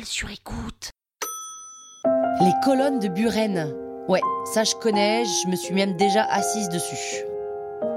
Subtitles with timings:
[0.00, 0.90] Sur écoute.
[2.40, 3.74] Les colonnes de Buren.
[4.08, 7.24] Ouais, ça je connais, je me suis même déjà assise dessus.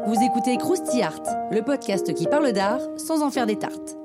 [0.06, 3.98] Vous écoutez Krusty Art, le podcast qui parle d'art sans en faire des tartes.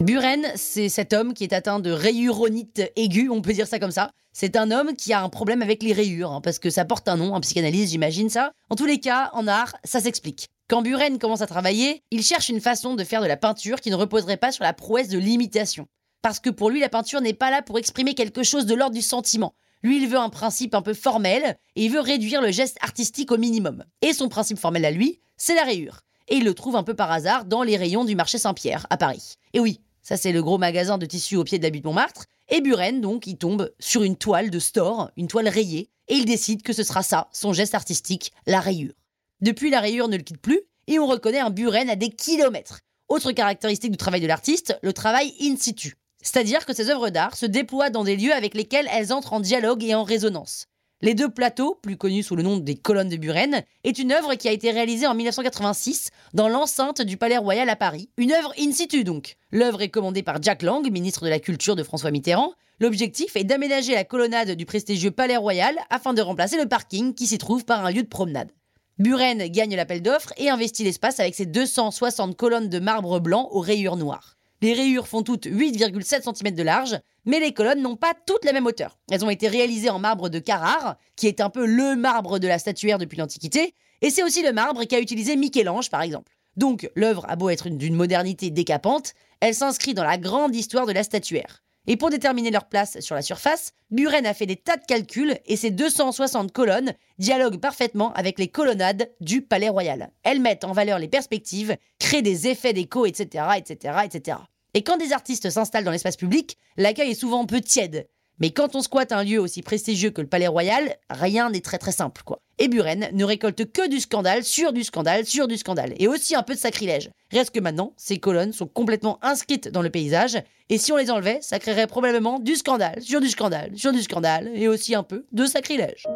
[0.00, 3.90] Buren, c'est cet homme qui est atteint de rayuronite aiguë, on peut dire ça comme
[3.90, 4.10] ça.
[4.32, 7.08] C'est un homme qui a un problème avec les rayures, hein, parce que ça porte
[7.08, 8.52] un nom en psychanalyse, j'imagine ça.
[8.68, 10.48] En tous les cas, en art, ça s'explique.
[10.68, 13.90] Quand Buren commence à travailler, il cherche une façon de faire de la peinture qui
[13.90, 15.86] ne reposerait pas sur la prouesse de l'imitation.
[16.22, 18.96] Parce que pour lui, la peinture n'est pas là pour exprimer quelque chose de l'ordre
[18.96, 19.54] du sentiment.
[19.84, 23.30] Lui, il veut un principe un peu formel et il veut réduire le geste artistique
[23.30, 23.84] au minimum.
[24.02, 26.00] Et son principe formel à lui, c'est la rayure.
[26.26, 28.96] Et il le trouve un peu par hasard dans les rayons du marché Saint-Pierre, à
[28.96, 29.34] Paris.
[29.52, 32.24] Et oui, ça c'est le gros magasin de tissus au pied de la butte Montmartre.
[32.48, 36.24] Et Buren, donc, il tombe sur une toile de store, une toile rayée, et il
[36.24, 38.94] décide que ce sera ça, son geste artistique, la rayure.
[39.40, 42.80] Depuis, la rayure ne le quitte plus, et on reconnaît un Buren à des kilomètres.
[43.08, 45.94] Autre caractéristique du travail de l'artiste, le travail in situ.
[46.22, 49.40] C'est-à-dire que ces œuvres d'art se déploient dans des lieux avec lesquels elles entrent en
[49.40, 50.66] dialogue et en résonance.
[51.02, 54.34] Les deux plateaux, plus connus sous le nom des colonnes de Buren, est une œuvre
[54.34, 58.08] qui a été réalisée en 1986 dans l'enceinte du Palais Royal à Paris.
[58.16, 59.36] Une œuvre in situ donc.
[59.52, 62.54] L'œuvre est commandée par Jack Lang, ministre de la Culture de François Mitterrand.
[62.80, 67.26] L'objectif est d'aménager la colonnade du prestigieux Palais Royal afin de remplacer le parking qui
[67.26, 68.50] s'y trouve par un lieu de promenade.
[68.98, 73.60] Buren gagne l'appel d'offres et investit l'espace avec ses 260 colonnes de marbre blanc aux
[73.60, 74.38] rayures noires.
[74.62, 78.54] Les rayures font toutes 8,7 cm de large, mais les colonnes n'ont pas toutes la
[78.54, 78.98] même hauteur.
[79.10, 82.48] Elles ont été réalisées en marbre de Carrare, qui est un peu le marbre de
[82.48, 86.32] la statuaire depuis l'Antiquité, et c'est aussi le marbre qu'a utilisé Michel-Ange par exemple.
[86.56, 90.92] Donc l'œuvre a beau être d'une modernité décapante, elle s'inscrit dans la grande histoire de
[90.92, 91.62] la statuaire.
[91.86, 95.38] Et pour déterminer leur place sur la surface, Buren a fait des tas de calculs
[95.46, 100.10] et ces 260 colonnes dialoguent parfaitement avec les colonnades du Palais Royal.
[100.24, 104.38] Elles mettent en valeur les perspectives, créent des effets d'écho, etc., etc., etc.
[104.74, 108.08] Et quand des artistes s'installent dans l'espace public, l'accueil est souvent un peu tiède.
[108.38, 111.78] Mais quand on squatte un lieu aussi prestigieux que le Palais Royal, rien n'est très
[111.78, 112.40] très simple, quoi.
[112.58, 116.34] Et Buren ne récolte que du scandale sur du scandale sur du scandale, et aussi
[116.34, 117.10] un peu de sacrilège.
[117.32, 120.38] Reste que maintenant, ces colonnes sont complètement inscrites dans le paysage,
[120.68, 124.02] et si on les enlevait, ça créerait probablement du scandale sur du scandale sur du
[124.02, 126.06] scandale, et aussi un peu de sacrilège.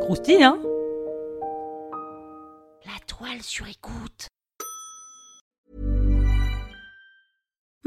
[0.00, 0.58] Croustille, hein?
[2.86, 4.28] La toile sur écoute.